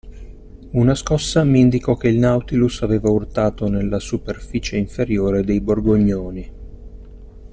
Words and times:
Una 0.71 0.95
scossa 0.95 1.43
mi 1.43 1.59
indicò 1.59 1.95
che 1.95 2.07
il 2.07 2.17
Nautilus 2.17 2.81
aveva 2.81 3.11
urtato 3.11 3.69
nella 3.69 3.99
superficie 3.99 4.75
inferiore 4.77 5.43
dei 5.43 5.61
borgognoni. 5.61 6.51